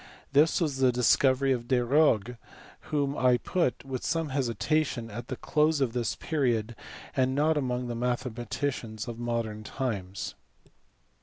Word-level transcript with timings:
This 0.33 0.59
was 0.59 0.77
the 0.77 0.91
discovery 0.91 1.51
of 1.51 1.67
Desargues 1.67 2.35
whom 2.89 3.15
I 3.15 3.37
put 3.37 3.85
(with 3.85 4.03
some 4.03 4.29
hesitation) 4.29 5.11
at 5.11 5.27
the 5.27 5.35
close 5.35 5.79
of 5.79 5.93
this 5.93 6.15
period, 6.15 6.75
and 7.15 7.35
not 7.35 7.55
among 7.55 7.85
the 7.87 7.93
mathematicians 7.93 9.07
of 9.07 9.19
modern 9.19 9.63
times. 9.63 10.33